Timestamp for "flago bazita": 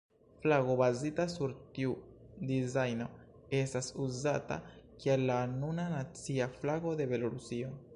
0.43-1.25